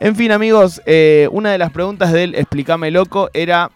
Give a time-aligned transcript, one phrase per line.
[0.00, 3.70] En fin, amigos, eh, una de las preguntas del Explícame Loco era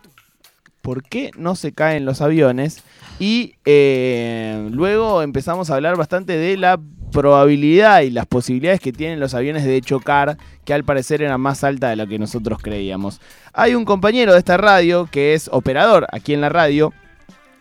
[0.82, 2.82] ¿por qué no se caen los aviones?
[3.18, 6.80] Y eh, luego empezamos a hablar bastante de la
[7.12, 11.64] probabilidad y las posibilidades que tienen los aviones de chocar, que al parecer eran más
[11.64, 13.20] altas de lo que nosotros creíamos.
[13.52, 16.92] Hay un compañero de esta radio que es operador aquí en la radio,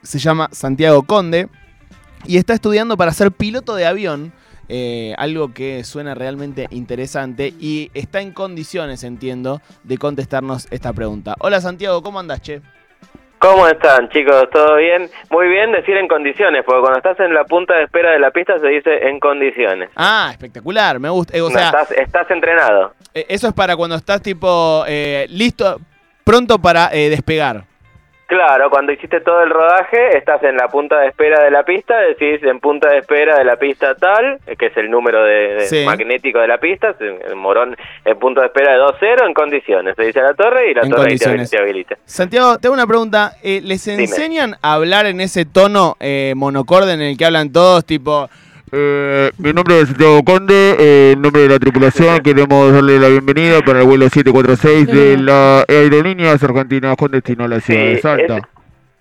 [0.04, 1.50] se llama Santiago Conde,
[2.26, 4.34] y está estudiando para ser piloto de avión.
[4.70, 11.35] Eh, algo que suena realmente interesante y está en condiciones, entiendo, de contestarnos esta pregunta.
[11.39, 12.61] Hola Santiago, ¿cómo andas, che?
[13.39, 14.49] ¿Cómo están, chicos?
[14.52, 15.09] ¿Todo bien?
[15.31, 18.31] Muy bien decir en condiciones, porque cuando estás en la punta de espera de la
[18.31, 19.89] pista se dice en condiciones.
[19.95, 21.38] Ah, espectacular, me gusta.
[21.38, 22.94] Eh, o No, sea, estás, estás entrenado.
[23.13, 25.80] eh, eso es para cuando estás tipo eh, listo,
[26.25, 27.63] pronto para despegar.
[28.29, 31.97] Claro, cuando hiciste todo el rodaje, estás en la punta de espera de la pista,
[31.99, 35.55] decís en punta de espera de la pista tal, eh, que es el número de,
[35.55, 35.83] de Sí.
[35.83, 39.95] magnético de la pista, el morón en punto de espera de 2-0 en condiciones.
[39.95, 41.95] Se dice a la torre y la En torre te, te habilita.
[42.05, 43.31] Santiago, te hago una pregunta.
[43.41, 44.03] eh, ¿Les Dime.
[44.03, 48.30] enseñan a hablar en ese tono eh, monocorde en el que hablan todos, tipo...
[48.72, 53.08] Eh, mi nombre es Santiago Conde, eh, en nombre de la tripulación queremos darle la
[53.08, 58.00] bienvenida para el vuelo 746 de la Aerolíneas Argentinas con destino a la ciudad de
[58.00, 58.50] Salta.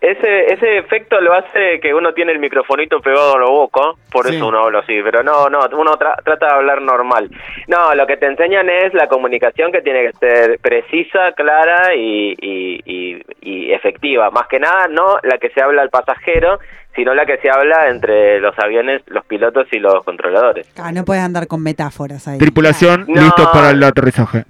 [0.00, 3.80] Es- Ese, ese efecto lo hace que uno tiene el microfonito pegado a la boca,
[4.12, 4.36] por Sí.
[4.36, 7.28] eso uno habla así, pero no, no, uno tra- trata de hablar normal.
[7.66, 12.34] No, lo que te enseñan es la comunicación que tiene que ser precisa, clara y,
[12.41, 14.30] y, y- y efectiva.
[14.30, 16.58] Más que nada, no la que se habla al pasajero,
[16.94, 20.72] sino la que se habla entre los aviones, los pilotos y los controladores.
[20.80, 22.38] Ah, no puedes andar con metáforas ahí.
[22.38, 23.20] Tripulación, No.
[23.20, 24.44] listos para el aterrizaje.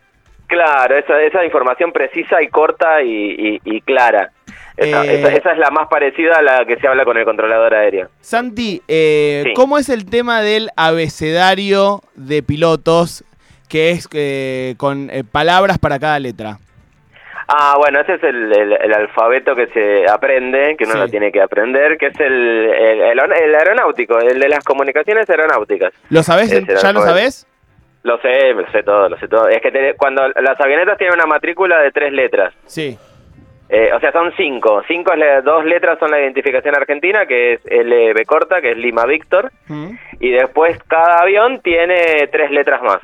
[0.47, 4.31] Claro, esa, esa información precisa y corta y, y- y clara.
[4.79, 5.21] Esa, Eh.
[5.21, 8.09] esa- esa es la más parecida a la que se habla con el controlador aéreo.
[8.21, 9.53] Santi, eh, Sí.
[9.55, 13.25] ¿cómo es el tema del abecedario de pilotos
[13.69, 16.59] que es eh, con eh, palabras para cada letra?
[17.49, 20.99] Ah, bueno, ese es el, el- el alfabeto que se aprende, que uno Sí.
[21.01, 23.19] lo tiene que aprender, que es el, el,
[23.55, 25.93] aeronáutico, el de las comunicaciones aeronáuticas.
[26.11, 27.47] ¿Lo era ¿Ya lo sabés?
[28.05, 29.49] Lo sé, lo sé todo, lo sé todo.
[29.49, 32.97] Es que te- cuando las avionetas tienen una matrícula de tres letras, Sí.
[33.69, 34.83] Eh, o sea, son cinco.
[34.89, 38.77] Cinco, es la- dos letras son la identificación argentina, que es LB corta, que es
[38.79, 39.91] Lima Víctor, ¿Mm?
[40.21, 42.99] y después cada avión tiene tres letras más.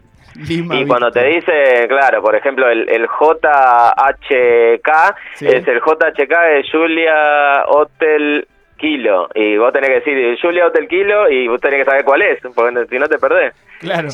[0.48, 4.88] Lima, Y cuando te dice, claro, por ejemplo, el, el JHK
[5.34, 5.46] Sí.
[5.46, 8.46] es el JHK de Julia Hotel
[8.76, 9.28] Kilo.
[9.34, 12.40] Y vos tenés que decir Julia Hotel Kilo y vos tenés que saber cuál es,
[12.54, 13.54] porque si no te perdés.
[13.84, 14.08] Claro.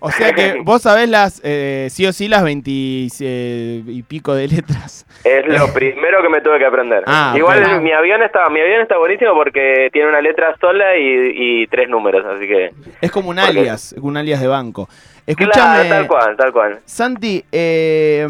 [0.00, 2.70] O sea que vos sabés las, eh, sí o sí, las 20
[3.20, 5.06] eh, y pico de letras.
[5.24, 7.04] Es lo primero que me tuve que aprender.
[7.06, 11.62] Ah, Igual mi avión está mi avión está buenísimo porque tiene una letra sola y,
[11.62, 12.70] y tres números, así que...
[13.00, 14.88] Es como un Porque- alias, un alias de banco.
[15.26, 16.80] Escuchame, Claro, tal cual, tal cual.
[16.84, 18.26] Santi, eh,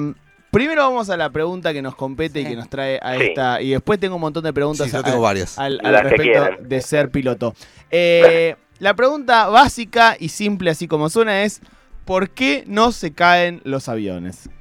[0.50, 3.22] primero vamos a la pregunta que nos compete y que nos trae a Sí.
[3.28, 3.62] esta.
[3.62, 5.58] Y después tengo un montón de preguntas Sí, yo a- tengo varias.
[5.58, 7.54] al, al respecto de ser piloto.
[7.90, 11.60] Eh, la pregunta básica y simple, así como suena, es:
[12.04, 14.50] ¿por qué no se caen los aviones?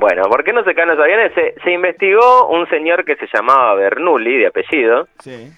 [0.00, 1.32] Bueno, ¿por qué no se caen los aviones?
[1.34, 5.50] Se, se investigó un señor que se llamaba Bernoulli, de apellido, Sí.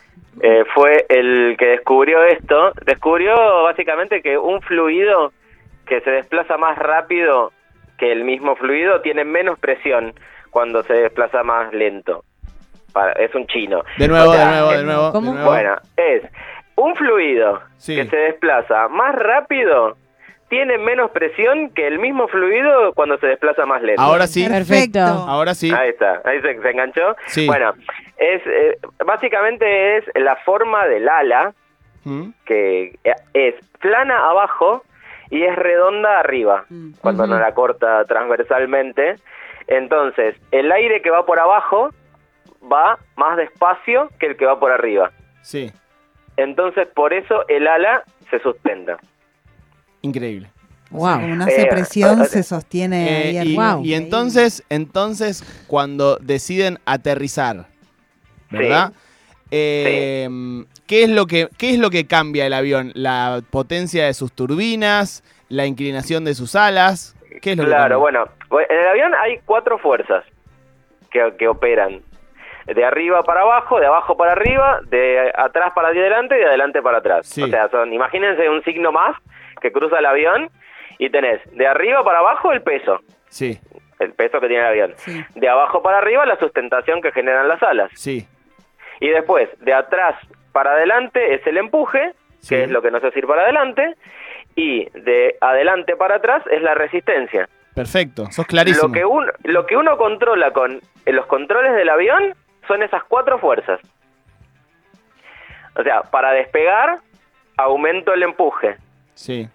[0.43, 2.73] eh, fue el que descubrió esto.
[2.85, 3.35] Descubrió
[3.65, 5.33] básicamente que un fluido
[5.87, 7.51] que se desplaza más rápido
[7.99, 10.13] que el mismo fluido tiene menos presión
[10.51, 12.23] cuando se desplaza más lento.
[12.93, 13.83] Para- es un chino.
[13.99, 15.07] De nuevo, O sea, de nuevo, de nuevo.
[15.07, 15.33] de ¿Cómo?
[15.33, 15.51] nuevo.
[15.51, 16.23] Bueno, es
[16.81, 17.97] un fluido Sí.
[17.97, 19.97] que se desplaza más rápido
[20.49, 24.03] tiene menos presión que el mismo fluido cuando se desplaza más lento.
[24.03, 24.99] Ahora sí, Perfecto.
[24.99, 25.71] ahora sí.
[25.73, 27.15] Ahí está, ahí se, se enganchó.
[27.27, 27.47] Sí.
[27.47, 27.73] Bueno,
[28.17, 28.77] es eh,
[29.07, 31.53] básicamente es la forma del ala
[32.05, 32.31] ¿Mm?
[32.45, 34.83] que eh, es plana abajo
[35.31, 36.95] y es redonda arriba Mm.
[37.01, 39.15] cuando no la corta transversalmente.
[39.69, 41.91] Entonces, el aire que va por abajo
[42.73, 45.13] va más despacio que el que va por arriba.
[45.43, 45.71] Sí,
[46.43, 48.97] Entonces, por eso el ala se sustenta.
[50.03, 50.51] increíble.
[50.91, 56.79] Como no hace Eh, presión, eh, se sostiene Eh, ahí y, entonces, entonces, cuando deciden
[56.85, 57.67] aterrizar,
[58.51, 58.93] ¿verdad?
[59.53, 60.29] Eh,
[60.87, 62.93] ¿qué, es lo que, ¿Qué es lo que cambia el avión?
[62.95, 65.23] ¿La potencia de sus turbinas?
[65.49, 67.15] ¿La inclinación de sus alas?
[67.43, 70.25] ¿Qué es lo que Claro, bueno, en el avión hay cuatro fuerzas
[71.11, 72.03] que, que operan.
[72.75, 76.81] De arriba para abajo, de abajo para arriba, de atrás para adelante y de adelante
[76.83, 77.27] para atrás.
[77.27, 77.43] Sí.
[77.43, 79.17] O sea, son, imagínense un signo más
[79.61, 80.51] que cruza el avión
[80.99, 83.59] y tenés de arriba para abajo el peso, Sí,
[83.99, 84.93] el peso que tiene el avión.
[84.97, 85.25] Sí.
[85.35, 87.91] De abajo para arriba la sustentación que generan las alas.
[87.95, 88.27] sí,
[89.01, 90.17] Y después, de atrás
[90.53, 92.55] para adelante es el empuje, Sí.
[92.57, 93.95] que es lo que nos hace ir para adelante,
[94.57, 97.49] y de adelante para atrás es la resistencia.
[97.75, 98.89] Perfecto, sos clarísimo.
[98.89, 102.35] Lo que, uno, lo que uno controla con los controles del avión
[102.67, 103.81] son esas cuatro fuerzas.
[105.77, 106.99] O sea, para despegar,
[107.57, 108.77] aumento el empuje.
[109.15, 109.49] Sí.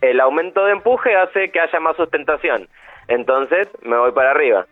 [0.00, 2.68] El aumento de empuje hace que haya más sustentación.
[3.08, 4.66] Entonces me voy para arriba.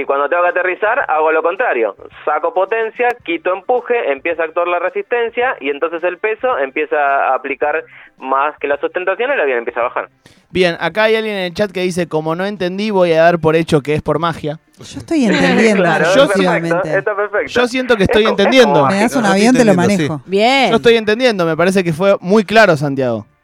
[0.00, 1.96] Y cuando tengo que aterrizar, hago lo contrario.
[2.24, 7.34] Saco potencia, quito empuje, empieza a actuar la resistencia y entonces el peso empieza a
[7.34, 7.82] aplicar
[8.16, 10.08] más que la sustentación y el avión empieza a bajar.
[10.50, 13.40] Bien, acá hay alguien en el chat que dice, como no entendí, voy a dar
[13.40, 14.60] por hecho que es por magia.
[14.78, 15.82] Yo estoy entendiendo.
[15.88, 16.74] Claro, yo está efectivamente.
[16.76, 17.46] perfecto, está perfecto.
[17.60, 18.88] Yo siento que estoy Es entendiendo.
[18.88, 20.22] es Me das un No, avión, te lo manejo.
[20.26, 20.70] Bien.
[20.70, 23.26] Yo estoy entendiendo, me parece que fue muy claro, Santiago.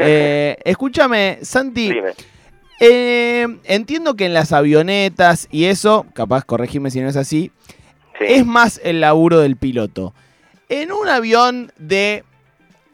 [0.00, 2.10] Eh, escúchame, Santi, Dime.
[2.82, 7.50] Eh, entiendo que en las avionetas y eso, capaz corregime si no es así,
[8.18, 8.24] Sí.
[8.28, 10.14] es más el laburo del piloto.
[10.68, 12.24] En un avión de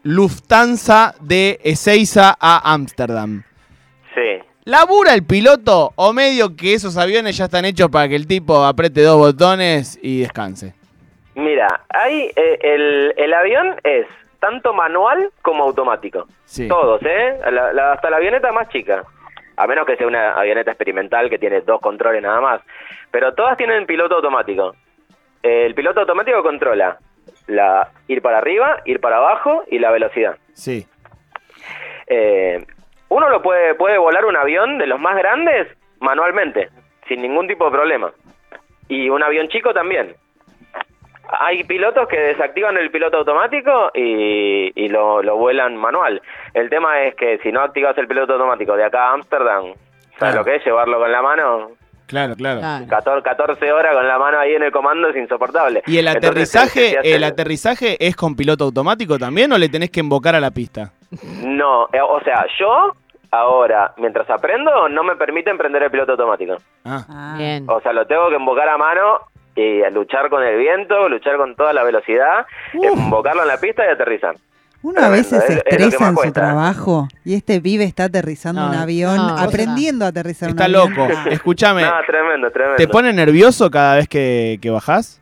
[0.03, 3.43] Lufthansa de Ezeiza a Ámsterdam,
[4.15, 4.43] Sí.
[4.65, 8.63] ¿labura el piloto o medio que esos aviones ya están hechos para que el tipo
[8.65, 10.73] apriete dos botones y descanse?
[11.35, 14.07] Mira, hay, eh, el, el avión es
[14.39, 16.27] tanto manual como automático.
[16.45, 16.67] Sí.
[16.67, 17.37] Todos, ¿eh?
[17.51, 19.03] La- la- hasta la avioneta más chica.
[19.59, 22.61] A menos que sea una avioneta experimental que tiene dos controles nada más.
[23.11, 24.73] Pero todas tienen piloto automático.
[25.43, 26.97] El piloto automático controla
[27.47, 30.37] la ir para arriba, ir para abajo y la velocidad.
[30.53, 30.87] Sí.
[32.07, 32.65] Eh,
[33.09, 35.67] uno lo puede, puede volar un avión de los más grandes
[35.99, 36.69] manualmente,
[37.09, 38.13] sin ningún tipo de problema.
[38.87, 40.15] Y un avión chico también.
[41.39, 46.21] Hay pilotos que desactivan el piloto automático y, y lo, lo vuelan manual.
[46.53, 50.17] El tema es que si no activas el piloto automático de acá a Ámsterdam, ¿sabes
[50.17, 50.37] Claro.
[50.39, 50.65] lo que es?
[50.65, 51.71] Llevarlo con la mano.
[52.07, 52.59] Claro, claro.
[52.61, 52.85] Claro.
[52.89, 55.83] 14, 14 horas con la mano ahí en el comando es insoportable.
[55.85, 59.99] ¿Y el aterrizaje, hace- el aterrizaje es con piloto automático también o le tenés que
[59.99, 60.91] invocar a la pista?
[61.43, 62.93] No, eh, o sea, yo
[63.31, 66.55] ahora, mientras aprendo, no me permiten prender el piloto automático.
[66.83, 67.05] Ah.
[67.07, 67.35] Ah.
[67.37, 67.65] Bien.
[67.69, 69.19] O sea, lo tengo que invocar a mano
[69.55, 73.85] y a luchar con el viento, luchar con toda la velocidad, invocarlo en la pista
[73.85, 74.35] y aterrizar.
[74.81, 78.75] Uno a veces se estresa en su trabajo y este pibe está aterrizando No, un
[78.75, 80.93] avión, no, aprendiendo a aterrizar Está un avión.
[80.95, 81.07] loco.
[81.13, 81.25] Ah.
[81.29, 82.77] Escúchame, No, tremendo, tremendo.
[82.77, 85.19] ¿te pone nervioso cada vez que, que bajás?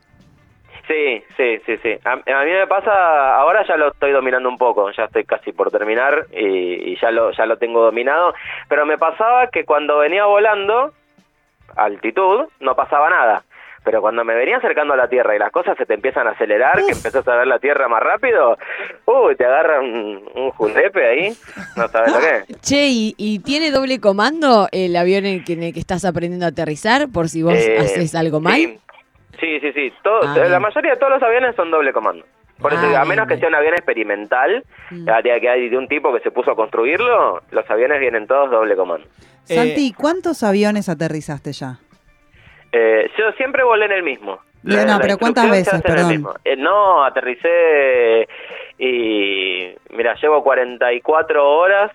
[0.86, 1.90] Sí, sí, sí, sí.
[2.04, 5.52] A, a mí me pasa, ahora ya lo estoy dominando un poco, ya estoy casi
[5.52, 8.32] por terminar y, y ya lo ya lo tengo dominado,
[8.68, 10.94] pero me pasaba que cuando venía volando,
[11.76, 13.42] a altitud, no pasaba nada.
[13.88, 16.32] Pero cuando me venía acercando a la Tierra y las cosas se te empiezan a
[16.32, 18.58] acelerar, que empezás a ver la Tierra más rápido,
[19.06, 21.32] uy, te agarra un, un julepe ahí,
[21.74, 22.60] no sabes lo que es.
[22.60, 26.04] Che, ¿y, y tiene doble comando el avión en el que, en el que estás
[26.04, 28.56] aprendiendo a aterrizar por si vos Eh, haces algo mal?
[28.60, 28.78] Sí,
[29.40, 29.72] sí, sí.
[29.72, 29.92] sí.
[30.04, 32.26] Todo- Ah, la mayoría de todos los aviones son doble comando.
[32.60, 35.06] Por eso, Ah, a menos que sea un avión experimental, Mm.
[35.06, 38.26] ya que que hay de un tipo que se puso a construirlo, los aviones vienen
[38.26, 39.06] todos doble comando.
[39.48, 41.78] Eh, Santi, ¿cuántos aviones aterrizaste ya?
[42.78, 44.38] Eh, yo siempre volé en el mismo.
[44.62, 45.82] No, pero ¿cuántas veces?
[45.82, 46.28] Perdón.
[46.44, 48.28] Eh, no, aterricé
[48.78, 49.74] y...
[49.90, 51.90] Mira, llevo 44 horas,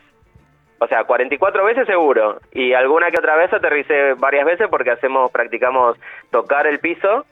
[0.80, 2.40] o sea, 44 veces seguro.
[2.52, 5.98] Y alguna que otra vez aterricé varias veces porque hacemos, practicamos
[6.32, 7.26] tocar el piso,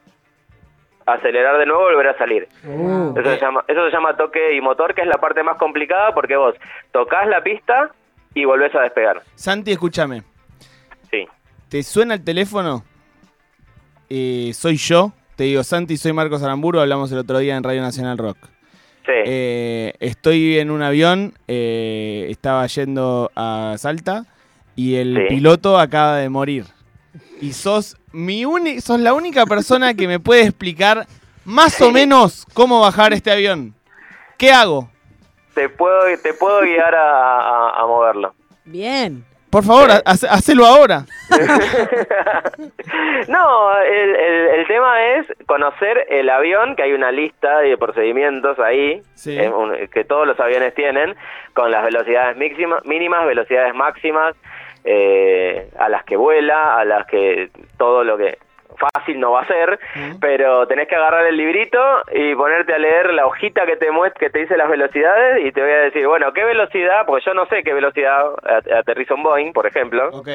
[1.05, 2.47] acelerar de nuevo y volver a salir.
[2.65, 5.57] Uh, Eso se, llama, eso se llama toque y motor, que es la parte más
[5.57, 6.55] complicada porque vos
[6.91, 7.89] tocas la pista
[8.33, 9.21] y volvés a despegar.
[9.35, 10.23] Santi, escúchame.
[11.09, 11.27] Sí.
[11.69, 12.83] ¿Te suena el teléfono?
[14.13, 15.13] Eh, soy yo.
[15.37, 16.81] Te digo, Santi, soy Marcos Aramburu.
[16.81, 18.37] Hablamos el otro día en Radio Nacional Rock.
[19.05, 19.11] Sí.
[19.25, 21.33] Eh, estoy en un avión.
[21.47, 24.25] eh, estaba yendo a Salta.
[24.75, 25.35] Y el Sí.
[25.35, 26.65] piloto acaba de morir.
[27.39, 31.07] Y sos, mi uni- sos la única persona que me puede explicar
[31.45, 33.73] más o menos cómo bajar este avión.
[34.37, 34.89] ¿Qué hago?
[35.53, 38.33] te puedo te puedo guiar a, a- a moverlo.
[38.65, 39.25] bien.
[39.51, 41.03] Por favor, hace- hacelo ahora.
[43.27, 48.57] no, el, el- el tema es conocer el avión, que hay una lista de procedimientos
[48.59, 49.37] ahí, Sí.
[49.37, 51.15] eh, un- que todos los aviones tienen,
[51.53, 54.35] con las velocidades mínimas, velocidades máximas,
[54.83, 58.37] eh, a las que vuela, a las que todo lo que
[58.77, 59.79] fácil no va a ser,
[60.19, 61.79] pero tenés que agarrar el librito
[62.13, 65.51] y ponerte a leer la hojita que te muestra, que te dice las velocidades y
[65.51, 67.05] te voy a decir, bueno, ¿qué velocidad?
[67.05, 70.09] Porque yo no sé qué velocidad at- aterriza un Boeing, por ejemplo.
[70.13, 70.27] Ok.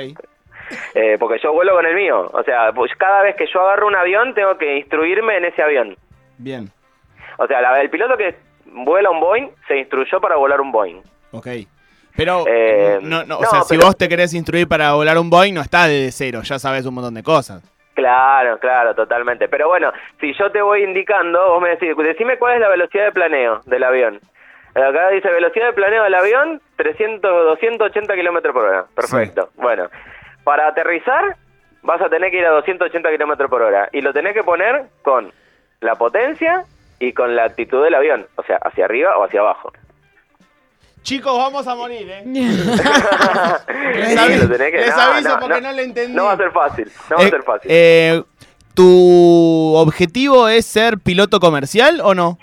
[0.94, 2.28] Eh, porque yo vuelo con el mío.
[2.32, 5.62] O sea, pues cada vez que yo agarro un avión, tengo que instruirme en ese
[5.62, 5.96] avión.
[6.38, 6.68] Bien.
[7.38, 8.34] O sea, la- el piloto que
[8.66, 11.02] vuela un Boeing se instruyó para volar un Boeing.
[11.32, 11.46] Ok.
[12.16, 15.18] Pero, Eh, no, no, o no, sea, si pero- vos te querés instruir para volar
[15.18, 17.62] un Boeing, no está desde cero, ya sabes un montón de cosas.
[17.96, 19.48] Claro, claro, totalmente.
[19.48, 23.06] Pero bueno, si yo te voy indicando, vos me decís, decime cuál es la velocidad
[23.06, 24.20] de planeo del avión.
[24.74, 28.84] Acá dice velocidad de planeo del avión, 300, 280 kilómetros por hora.
[28.94, 29.48] Perfecto.
[29.54, 29.88] Bueno,
[30.44, 31.36] para aterrizar
[31.80, 34.82] vas a tener que ir a 280 kilómetros por hora y lo tenés que poner
[35.00, 35.32] con
[35.80, 36.64] la potencia
[36.98, 39.72] y con la actitud del avión, o sea, hacia arriba o hacia abajo.
[41.06, 42.22] Chicos, vamos a morir, ¿eh?
[42.26, 46.12] les aviso, tenés que- les no, aviso no, porque no, no le entendí.
[46.12, 47.70] No va a ser fácil, no va Eh, a ser fácil.
[47.72, 48.22] eh,
[48.74, 52.38] ¿Tu objetivo es ser piloto comercial o no?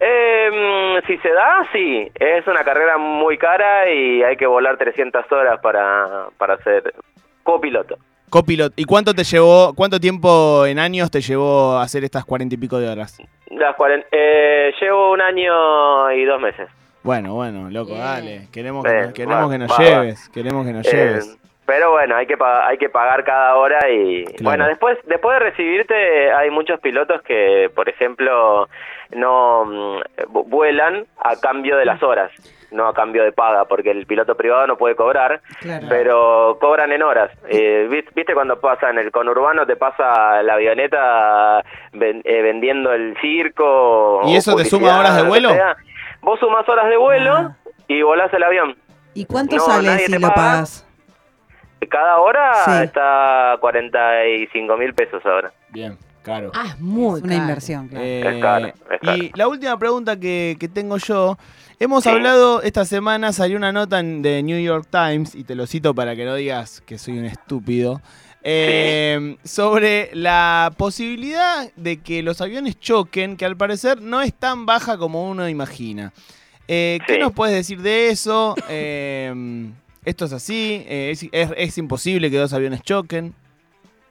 [0.00, 2.10] Eh, si se da, sí.
[2.14, 6.94] Es una carrera muy cara y hay que volar 300 horas para, para ser
[7.42, 7.98] copiloto.
[8.30, 8.72] Copiloto.
[8.76, 12.58] ¿Y cuánto te llevó, cuánto tiempo en años te llevó a hacer estas cuarenta y
[12.58, 13.18] pico de horas?
[13.50, 16.68] Las cuaren- eh, llevo un año y dos meses.
[17.04, 18.48] Bueno, bueno, loco, dale.
[18.52, 20.28] Queremos que, nos- queremos que nos lleves.
[20.30, 21.38] Queremos que nos Eh, lleves.
[21.66, 24.42] pero bueno, hay que pa- hay que pagar cada hora y Claro.
[24.42, 28.68] bueno, después después de recibirte hay muchos pilotos que, por ejemplo,
[29.14, 29.98] no mm,
[30.32, 32.30] vu- vuelan a cambio de las horas,
[32.70, 35.86] no a cambio de paga, porque el piloto privado no puede cobrar, Claro.
[35.90, 37.30] pero cobran en horas.
[37.50, 42.92] Eh, ¿vis- ¿Viste cuando pasa en el conurbano te pasa la avioneta ven- eh, vendiendo
[42.94, 44.22] el circo?
[44.24, 45.50] ¿Y eso te suma horas de vuelo?
[45.50, 45.76] sea?
[46.24, 47.56] Vos sumás horas de vuelo Ah.
[47.88, 48.76] y volás el avión.
[49.14, 50.34] ¿Y cuánto No, sale si te lo paga.
[50.34, 50.86] pagas?
[51.90, 52.70] Cada hora Sí.
[52.84, 55.52] está a 45 mil pesos ahora.
[55.68, 56.50] Bien, caro.
[56.54, 57.42] Ah, es muy Es una caro.
[57.44, 58.04] inversión, claro.
[58.04, 59.16] Eh, Es caro, es caro.
[59.18, 61.36] Y la última pregunta que, que tengo yo.
[61.78, 62.08] Hemos Sí.
[62.10, 65.94] hablado, esta semana salió una nota en, de New York Times, y te lo cito
[65.94, 68.00] para que no digas que soy un estúpido,
[68.44, 74.66] eh, sobre la posibilidad de que los aviones choquen, que al parecer no es tan
[74.66, 76.12] baja como uno imagina.
[76.68, 77.20] Eh, ¿Qué Sí.
[77.20, 78.54] nos puedes decir de eso?
[78.68, 79.32] Eh,
[80.04, 80.84] ¿Esto es así?
[80.88, 83.34] Eh, es, es- es imposible que dos aviones choquen?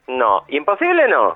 [0.07, 1.35] No, imposible no.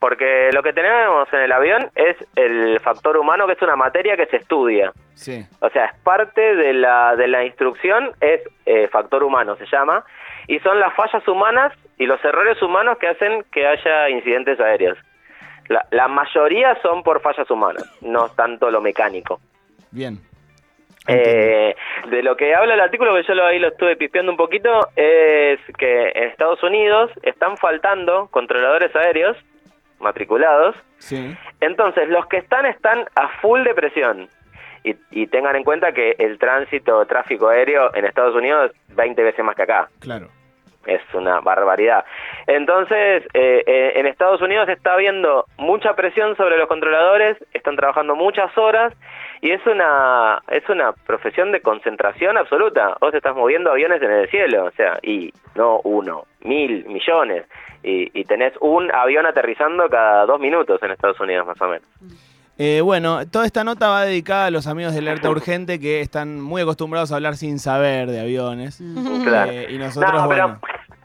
[0.00, 4.16] Porque lo que tenemos en el avión es el factor humano, que es una materia
[4.16, 4.92] que se estudia.
[5.14, 5.46] Sí.
[5.60, 10.04] O sea, es parte de la, de la instrucción, es eh, factor humano, se llama,
[10.48, 11.72] y son las fallas humanas
[12.02, 14.98] y los errores humanos que hacen que haya incidentes aéreos.
[15.68, 19.40] La, la mayoría son por fallas humanas, no tanto lo mecánico.
[19.92, 20.18] Bien.
[21.06, 21.76] Eh,
[22.10, 24.88] de lo que habla el artículo, que yo lo, ahí lo estuve pispeando un poquito,
[24.96, 29.36] es que en Estados Unidos están faltando controladores aéreos
[30.00, 30.74] matriculados.
[30.98, 31.36] Sí.
[31.60, 34.28] Entonces, los que están están a full de presión.
[34.82, 39.22] Y, y tengan en cuenta que el tránsito, tráfico aéreo en Estados Unidos es 20
[39.22, 39.88] veces más que acá.
[40.00, 40.26] Claro.
[40.86, 42.04] Es una barbaridad.
[42.46, 48.16] Entonces, eh, eh, en Estados Unidos está habiendo mucha presión sobre los controladores, están trabajando
[48.16, 48.92] muchas horas
[49.40, 52.96] y es una es una profesión de concentración absoluta.
[53.00, 57.46] Vos estás moviendo aviones en el cielo, o sea, y no uno, mil, millones.
[57.84, 61.88] Y, y tenés un avión aterrizando cada dos minutos en Estados Unidos, más o menos.
[62.58, 66.40] Eh, bueno, toda esta nota va dedicada a los amigos de Alerta Urgente que están
[66.40, 68.80] muy acostumbrados a hablar sin saber de aviones.
[69.24, 69.50] Claro.
[69.50, 70.60] Eh, y nosotros, No, pero, bueno.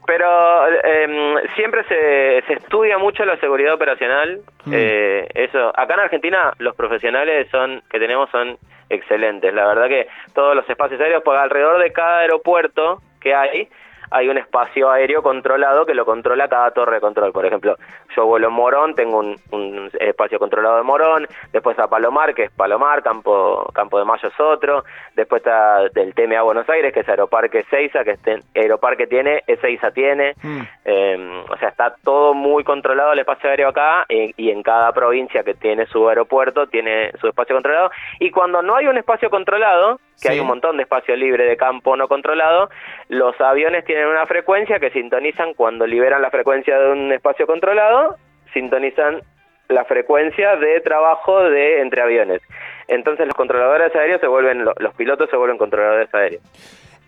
[0.08, 4.40] Pero em, siempre se, se estudia mucho la seguridad operacional.
[4.64, 4.72] Mm.
[4.72, 8.56] Eh, eso, acá en Argentina los profesionales son que tenemos son
[8.88, 9.52] excelentes.
[9.52, 13.68] La verdad que todos los espacios aéreos, porque alrededor de cada aeropuerto que hay,
[14.10, 17.32] hay un espacio aéreo controlado que lo controla cada torre de control.
[17.32, 17.76] Por ejemplo,
[18.16, 22.44] yo vuelo en Morón, tengo un, un espacio controlado de Morón, después a Palomar, que
[22.44, 24.84] es Palomar, Campo, Campo de Mayo es otro,
[25.14, 29.90] después está del TMA Buenos Aires, que es Aeroparque Seiza, que este, Aeroparque tiene, Ezeiza
[29.90, 30.60] tiene, Mm.
[30.84, 34.92] eh, o sea, está todo muy controlado el espacio aéreo acá eh, y en cada
[34.92, 37.90] provincia que tiene su aeropuerto tiene su espacio controlado.
[38.20, 40.34] Y cuando no hay un espacio controlado, que Sí.
[40.34, 42.70] hay un montón de espacio libre de campo no controlado,
[43.08, 48.16] los aviones tienen una frecuencia que sintonizan cuando liberan la frecuencia de un espacio controlado,
[48.52, 49.20] sintonizan
[49.68, 52.40] la frecuencia de trabajo de entre aviones.
[52.88, 56.42] Entonces los controladores aéreos se vuelven, lo- los pilotos se vuelven controladores aéreos.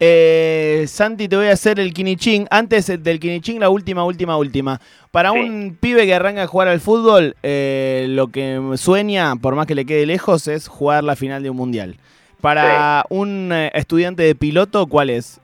[0.02, 2.46] Eh, Santi, te voy a hacer el quinichín.
[2.50, 4.78] Antes del quinichín, la última, última, última.
[5.10, 5.38] Para Sí.
[5.40, 9.74] un pibe que arranca a jugar al fútbol, eh, lo que sueña, por más que
[9.74, 11.96] le quede lejos, es jugar la final de un mundial.
[12.40, 15.40] Para un eh, estudiante de piloto, ¿cuál es?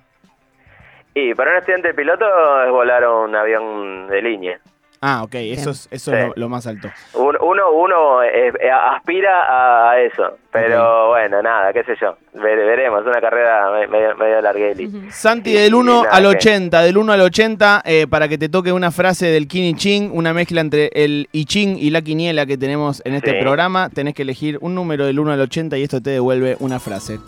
[1.15, 2.25] Y para un estudiante de piloto
[2.65, 4.61] es volar un avión de línea.
[5.01, 6.89] Ah, ok, eso es, eso es lo, lo más alto.
[7.15, 12.17] Un- Uno, uno eh, eh, aspira a eso, pero bueno, nada, qué sé yo.
[12.35, 15.11] Vere- veremos, una carrera me- medio, medio largueli.
[15.11, 18.37] Santi, Sí, del 1 nada al que- 80, del 1 al 80, eh, para que
[18.39, 22.57] te toque una frase del quinichín, una mezcla entre el ichín y la quiniela que
[22.59, 23.37] tenemos en este Sí.
[23.41, 26.81] programa, tenés que elegir un número del 1 al 80 y esto te devuelve una
[26.81, 27.19] frase.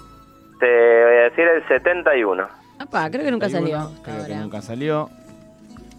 [0.59, 2.49] Te voy a decir el 71.
[2.81, 3.91] Apa, creo que nunca salió.
[4.03, 5.09] Creo que nunca salió.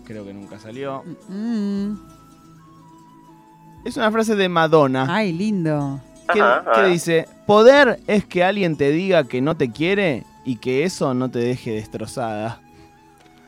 [0.10, 1.04] Creo que nunca salió.
[1.28, 1.94] Mm.
[3.86, 5.06] Es una frase de Madonna.
[5.08, 6.01] Ay, lindo.
[6.34, 10.56] que, Ajá, que dice, poder es que alguien te diga que no te quiere y
[10.56, 12.60] que eso no te deje destrozada.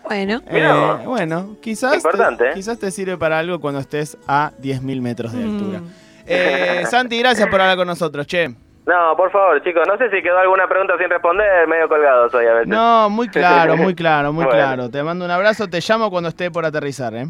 [0.03, 0.67] Bueno, Eh,
[1.03, 2.53] bueno, quizás Importante, te, ¿eh?
[2.53, 5.49] quizás te sirve para algo cuando estés a 10.000 metros de Mm.
[5.57, 5.81] altura.
[6.27, 8.55] Eh, Santi, gracias por hablar con nosotros, che.
[8.85, 12.45] No, por favor, chicos, no sé si quedó alguna pregunta sin responder, medio colgado soy
[12.47, 12.67] a veces.
[12.67, 14.57] No, muy claro, muy claro, muy Bueno.
[14.59, 14.89] claro.
[14.89, 17.27] Te mando un abrazo, te llamo cuando esté por aterrizar, ¿eh?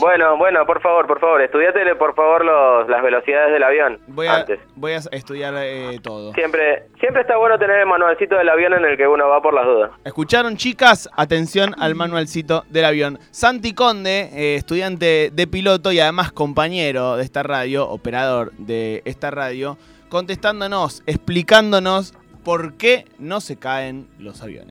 [0.00, 4.26] Bueno, bueno, por favor, por favor, estudiátele por favor los, las velocidades del avión Voy
[4.26, 4.58] a, antes.
[4.74, 6.32] voy a estudiar eh, todo.
[6.32, 9.54] Siempre, siempre está bueno tener el manualcito del avión en el que uno va por
[9.54, 9.92] las dudas.
[10.04, 11.08] ¿Escucharon, chicas?
[11.16, 13.20] Atención al manualcito del avión.
[13.30, 19.30] Santi Conde, eh, estudiante de piloto y además compañero de esta radio, operador de esta
[19.30, 19.78] radio,
[20.08, 24.66] contestándonos, explicándonos por qué no se caen los aviones.